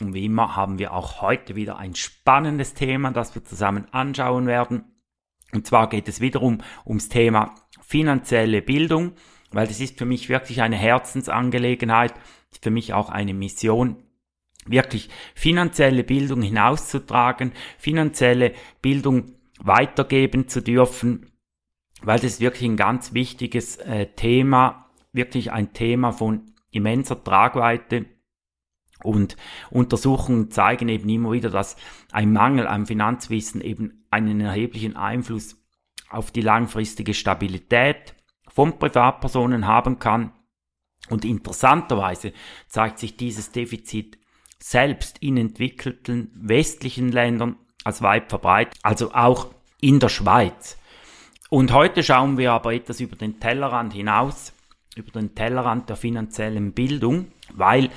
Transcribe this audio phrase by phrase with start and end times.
[0.00, 4.46] Und wie immer haben wir auch heute wieder ein spannendes Thema, das wir zusammen anschauen
[4.46, 4.84] werden.
[5.52, 9.12] Und zwar geht es wiederum ums Thema finanzielle Bildung,
[9.50, 12.14] weil das ist für mich wirklich eine Herzensangelegenheit,
[12.52, 13.96] ist für mich auch eine Mission,
[14.66, 18.52] wirklich finanzielle Bildung hinauszutragen, finanzielle
[18.82, 21.32] Bildung weitergeben zu dürfen,
[22.02, 28.06] weil das ist wirklich ein ganz wichtiges äh, Thema, wirklich ein Thema von immenser Tragweite
[29.02, 29.36] und
[29.70, 31.76] Untersuchungen zeigen eben immer wieder, dass
[32.12, 35.56] ein Mangel am Finanzwissen eben einen erheblichen Einfluss
[36.10, 38.14] auf die langfristige Stabilität
[38.48, 40.32] von Privatpersonen haben kann.
[41.10, 42.32] Und interessanterweise
[42.66, 44.18] zeigt sich dieses Defizit
[44.58, 50.76] selbst in entwickelten westlichen Ländern als weit verbreitet, also auch in der Schweiz.
[51.50, 54.52] Und heute schauen wir aber etwas über den Tellerrand hinaus,
[54.96, 57.90] über den Tellerrand der finanziellen Bildung, weil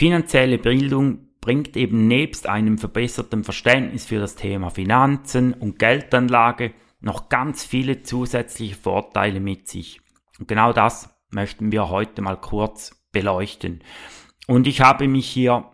[0.00, 7.28] Finanzielle Bildung bringt eben nebst einem verbesserten Verständnis für das Thema Finanzen und Geldanlage noch
[7.28, 10.00] ganz viele zusätzliche Vorteile mit sich.
[10.38, 13.80] Und genau das möchten wir heute mal kurz beleuchten.
[14.46, 15.66] Und ich habe mich hier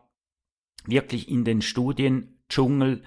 [0.86, 3.04] wirklich in den Studiendschungel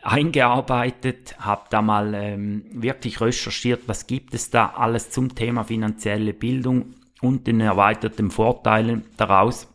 [0.00, 6.32] eingearbeitet, habe da mal ähm, wirklich recherchiert, was gibt es da alles zum Thema finanzielle
[6.32, 9.68] Bildung und den erweiterten Vorteilen daraus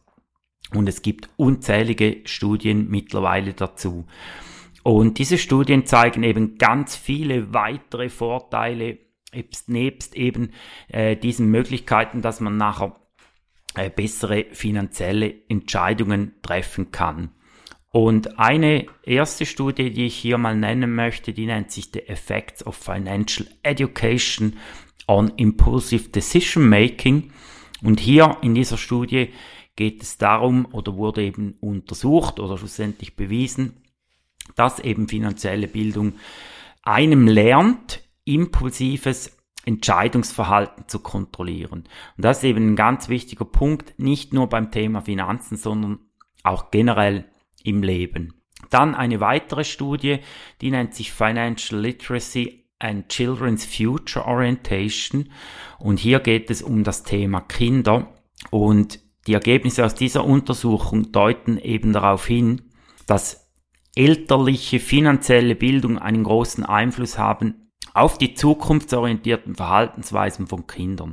[0.76, 4.06] und es gibt unzählige Studien mittlerweile dazu.
[4.84, 8.98] Und diese Studien zeigen eben ganz viele weitere Vorteile,
[9.68, 10.52] nebst eben
[10.90, 12.96] äh, diesen Möglichkeiten, dass man nachher
[13.76, 17.32] äh, bessere finanzielle Entscheidungen treffen kann.
[17.92, 22.66] Und eine erste Studie, die ich hier mal nennen möchte, die nennt sich The Effects
[22.66, 24.58] of Financial Education
[25.08, 27.32] on Impulsive Decision Making.
[27.84, 29.30] Und hier in dieser Studie
[29.76, 33.84] geht es darum oder wurde eben untersucht oder schlussendlich bewiesen,
[34.56, 36.14] dass eben finanzielle Bildung
[36.84, 41.86] einem lernt, impulsives Entscheidungsverhalten zu kontrollieren.
[42.18, 46.00] Und das ist eben ein ganz wichtiger Punkt, nicht nur beim Thema Finanzen, sondern
[46.44, 47.26] auch generell
[47.64, 48.34] im Leben.
[48.70, 50.20] Dann eine weitere Studie,
[50.62, 55.30] die nennt sich Financial Literacy and Children's Future Orientation.
[55.80, 58.14] Und hier geht es um das Thema Kinder.
[58.52, 62.62] Und die Ergebnisse aus dieser Untersuchung deuten eben darauf hin,
[63.08, 63.50] dass
[63.96, 67.64] elterliche finanzielle Bildung einen großen Einfluss haben
[67.94, 71.12] auf die zukunftsorientierten Verhaltensweisen von Kindern.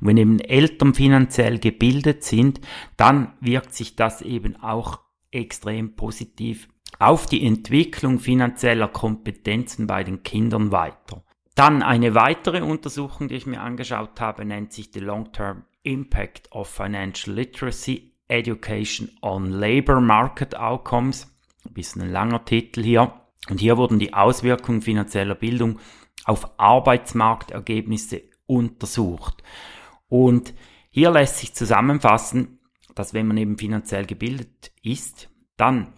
[0.00, 2.60] Und wenn eben Eltern finanziell gebildet sind,
[2.96, 5.00] dann wirkt sich das eben auch
[5.32, 6.68] extrem positiv
[6.98, 11.24] auf die Entwicklung finanzieller Kompetenzen bei den Kindern weiter.
[11.54, 16.68] Dann eine weitere Untersuchung, die ich mir angeschaut habe, nennt sich die Long-Term Impact of
[16.68, 21.26] Financial Literacy Education on Labor Market Outcomes.
[21.66, 23.12] Ein bisschen ein langer Titel hier.
[23.48, 25.80] Und hier wurden die Auswirkungen finanzieller Bildung
[26.24, 29.42] auf Arbeitsmarktergebnisse untersucht.
[30.08, 30.54] Und
[30.90, 32.60] hier lässt sich zusammenfassen,
[32.94, 35.92] dass wenn man eben finanziell gebildet ist, dann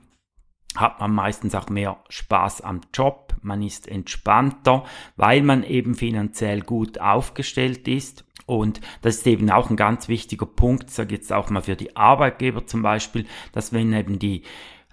[0.76, 4.84] hat man meistens auch mehr Spaß am Job, man ist entspannter,
[5.16, 8.24] weil man eben finanziell gut aufgestellt ist.
[8.46, 11.96] Und das ist eben auch ein ganz wichtiger Punkt, sage jetzt auch mal für die
[11.96, 14.42] Arbeitgeber zum Beispiel, dass wenn eben die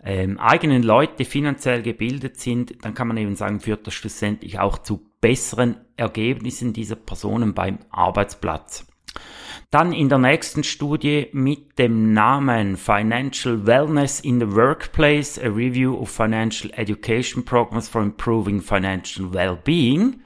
[0.03, 4.78] ähm, eigenen Leute finanziell gebildet sind, dann kann man eben sagen, führt das schlussendlich auch
[4.78, 8.88] zu besseren Ergebnissen dieser Personen beim Arbeitsplatz.
[9.72, 15.96] Dann in der nächsten Studie mit dem Namen Financial Wellness in the Workplace, a Review
[15.96, 20.22] of Financial Education Programs for Improving Financial Wellbeing.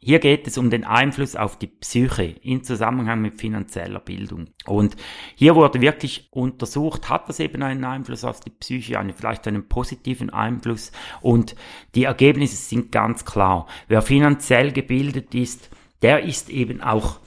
[0.00, 4.46] Hier geht es um den Einfluss auf die Psyche in Zusammenhang mit finanzieller Bildung.
[4.64, 4.96] Und
[5.34, 9.68] hier wurde wirklich untersucht, hat das eben einen Einfluss auf die Psyche, einen, vielleicht einen
[9.68, 10.92] positiven Einfluss.
[11.20, 11.56] Und
[11.94, 13.66] die Ergebnisse sind ganz klar.
[13.88, 15.70] Wer finanziell gebildet ist,
[16.02, 17.18] der ist eben auch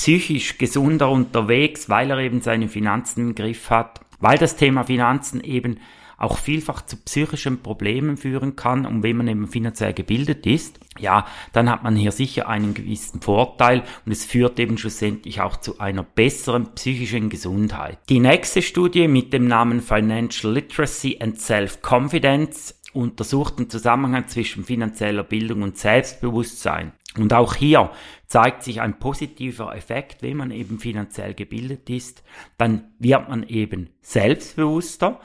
[0.00, 5.44] psychisch gesunder unterwegs, weil er eben seine Finanzen im Griff hat, weil das Thema Finanzen
[5.44, 5.78] eben
[6.16, 11.26] auch vielfach zu psychischen Problemen führen kann und wenn man eben finanziell gebildet ist, ja,
[11.52, 15.80] dann hat man hier sicher einen gewissen Vorteil und es führt eben schlussendlich auch zu
[15.80, 17.98] einer besseren psychischen Gesundheit.
[18.08, 25.24] Die nächste Studie mit dem Namen Financial Literacy and Self-Confidence untersucht den Zusammenhang zwischen finanzieller
[25.24, 26.92] Bildung und Selbstbewusstsein.
[27.16, 27.90] Und auch hier
[28.26, 32.22] zeigt sich ein positiver Effekt, wenn man eben finanziell gebildet ist,
[32.56, 35.20] dann wird man eben selbstbewusster,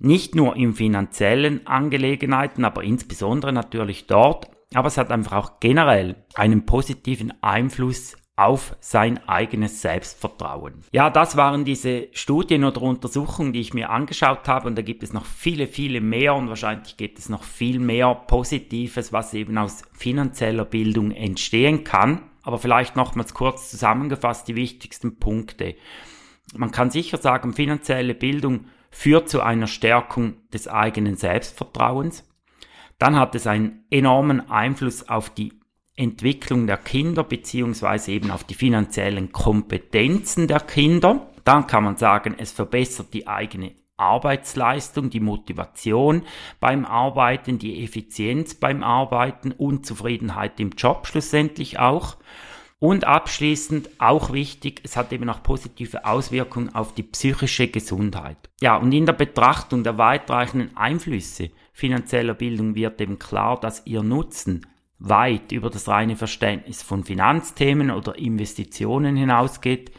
[0.00, 6.24] nicht nur in finanziellen Angelegenheiten, aber insbesondere natürlich dort, aber es hat einfach auch generell
[6.34, 10.84] einen positiven Einfluss auf sein eigenes Selbstvertrauen.
[10.92, 15.02] Ja, das waren diese Studien oder Untersuchungen, die ich mir angeschaut habe und da gibt
[15.02, 19.58] es noch viele, viele mehr und wahrscheinlich gibt es noch viel mehr Positives, was eben
[19.58, 22.22] aus finanzieller Bildung entstehen kann.
[22.42, 25.74] Aber vielleicht nochmals kurz zusammengefasst die wichtigsten Punkte.
[26.54, 32.24] Man kann sicher sagen, finanzielle Bildung führt zu einer Stärkung des eigenen Selbstvertrauens.
[32.98, 35.58] Dann hat es einen enormen Einfluss auf die
[35.98, 41.26] Entwicklung der Kinder beziehungsweise eben auf die finanziellen Kompetenzen der Kinder.
[41.44, 46.22] Dann kann man sagen, es verbessert die eigene Arbeitsleistung, die Motivation
[46.60, 52.16] beim Arbeiten, die Effizienz beim Arbeiten und Zufriedenheit im Job schlussendlich auch.
[52.80, 58.36] Und abschließend auch wichtig, es hat eben auch positive Auswirkungen auf die psychische Gesundheit.
[58.60, 64.04] Ja, und in der Betrachtung der weitreichenden Einflüsse finanzieller Bildung wird eben klar, dass ihr
[64.04, 64.64] Nutzen
[64.98, 69.92] weit über das reine Verständnis von Finanzthemen oder Investitionen hinausgeht.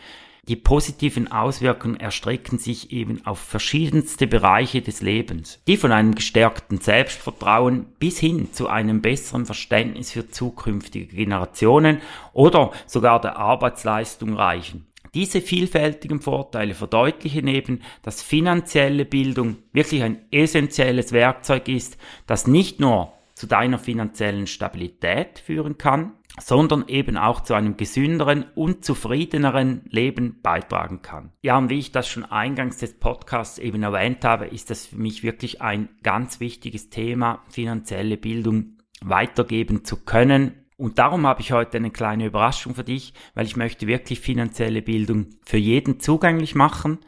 [0.50, 6.80] Die positiven Auswirkungen erstrecken sich eben auf verschiedenste Bereiche des Lebens, die von einem gestärkten
[6.80, 12.02] Selbstvertrauen bis hin zu einem besseren Verständnis für zukünftige Generationen
[12.34, 14.88] oder sogar der Arbeitsleistung reichen.
[15.14, 22.80] Diese vielfältigen Vorteile verdeutlichen eben, dass finanzielle Bildung wirklich ein essentielles Werkzeug ist, das nicht
[22.80, 29.84] nur zu deiner finanziellen Stabilität führen kann, sondern eben auch zu einem gesünderen und zufriedeneren
[29.90, 31.32] Leben beitragen kann.
[31.42, 34.98] Ja, und wie ich das schon eingangs des Podcasts eben erwähnt habe, ist das für
[34.98, 40.66] mich wirklich ein ganz wichtiges Thema, finanzielle Bildung weitergeben zu können.
[40.76, 44.82] Und darum habe ich heute eine kleine Überraschung für dich, weil ich möchte wirklich finanzielle
[44.82, 47.00] Bildung für jeden zugänglich machen.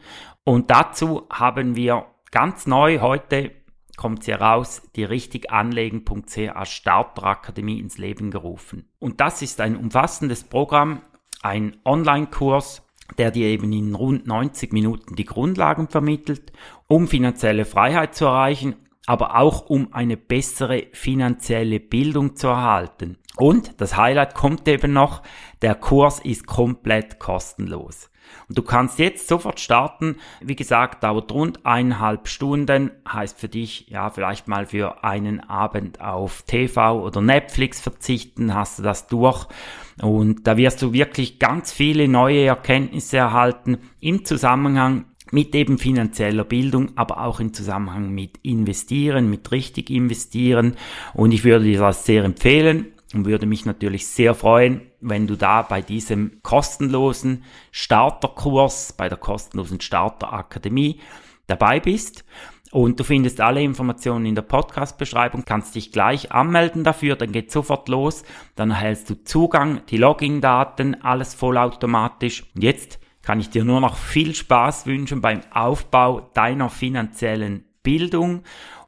[0.44, 3.50] Und dazu haben wir ganz neu heute
[3.96, 8.88] kommt sie heraus, die richtiganlegen.ch Starterakademie ins Leben gerufen.
[8.98, 11.02] Und das ist ein umfassendes Programm,
[11.42, 12.86] ein Online-Kurs,
[13.18, 16.52] der dir eben in rund 90 Minuten die Grundlagen vermittelt,
[16.86, 23.18] um finanzielle Freiheit zu erreichen, aber auch um eine bessere finanzielle Bildung zu erhalten.
[23.36, 25.22] Und das Highlight kommt eben noch,
[25.60, 28.10] der Kurs ist komplett kostenlos.
[28.48, 30.16] Und du kannst jetzt sofort starten.
[30.40, 32.90] Wie gesagt, dauert rund eineinhalb Stunden.
[33.08, 38.78] Heißt für dich, ja, vielleicht mal für einen Abend auf TV oder Netflix verzichten, hast
[38.78, 39.46] du das durch.
[40.00, 46.44] Und da wirst du wirklich ganz viele neue Erkenntnisse erhalten im Zusammenhang mit eben finanzieller
[46.44, 50.76] Bildung, aber auch im Zusammenhang mit investieren, mit richtig investieren.
[51.14, 55.36] Und ich würde dir das sehr empfehlen und würde mich natürlich sehr freuen, wenn du
[55.36, 61.00] da bei diesem kostenlosen Starterkurs, bei der kostenlosen Starterakademie
[61.46, 62.24] dabei bist.
[62.70, 67.52] Und du findest alle Informationen in der Podcast-Beschreibung, kannst dich gleich anmelden dafür, dann geht
[67.52, 68.24] sofort los,
[68.56, 72.44] dann erhältst du Zugang, die Login-Daten, alles vollautomatisch.
[72.54, 78.42] Und jetzt kann ich dir nur noch viel Spaß wünschen beim Aufbau deiner finanziellen Bildung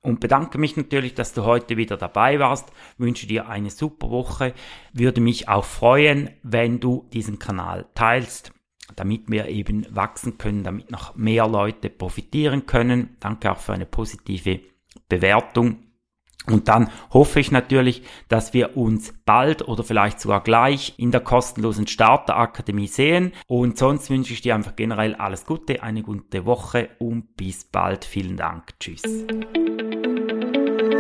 [0.05, 2.71] und bedanke mich natürlich, dass du heute wieder dabei warst.
[2.99, 4.53] Wünsche dir eine super Woche.
[4.93, 8.53] Würde mich auch freuen, wenn du diesen Kanal teilst,
[8.97, 13.17] damit wir eben wachsen können, damit noch mehr Leute profitieren können.
[13.19, 14.61] Danke auch für eine positive
[15.09, 15.79] Bewertung.
[16.47, 21.23] Und dann hoffe ich natürlich, dass wir uns bald oder vielleicht sogar gleich in der
[21.23, 23.33] kostenlosen Starterakademie sehen.
[23.47, 28.05] Und sonst wünsche ich dir einfach generell alles Gute, eine gute Woche und bis bald.
[28.05, 28.79] Vielen Dank.
[28.79, 29.03] Tschüss.